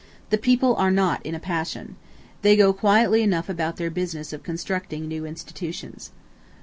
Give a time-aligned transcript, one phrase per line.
[0.31, 1.95] The people are not in a passion.
[2.41, 6.09] They go quietly enough about their business of constructing new institutions.